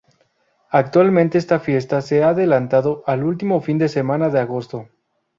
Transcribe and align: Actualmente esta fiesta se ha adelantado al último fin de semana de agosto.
Actualmente 0.71 1.37
esta 1.37 1.59
fiesta 1.59 2.01
se 2.01 2.23
ha 2.23 2.29
adelantado 2.29 3.03
al 3.05 3.23
último 3.23 3.61
fin 3.61 3.77
de 3.77 3.87
semana 3.87 4.29
de 4.29 4.39
agosto. 4.39 4.89